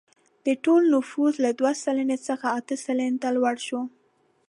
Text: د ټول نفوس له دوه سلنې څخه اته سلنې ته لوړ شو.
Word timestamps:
د 0.45 0.47
ټول 0.63 0.81
نفوس 0.93 1.33
له 1.43 1.51
دوه 1.59 1.71
سلنې 1.83 2.17
څخه 2.27 2.47
اته 2.59 2.75
سلنې 2.85 3.17
ته 3.23 3.29
لوړ 3.35 3.55
شو. 3.67 3.81